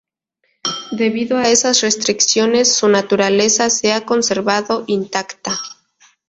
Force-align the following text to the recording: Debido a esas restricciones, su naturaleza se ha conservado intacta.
Debido 0.91 1.37
a 1.37 1.47
esas 1.49 1.81
restricciones, 1.81 2.73
su 2.73 2.87
naturaleza 2.87 3.69
se 3.69 3.93
ha 3.93 4.03
conservado 4.03 4.83
intacta. 4.87 5.55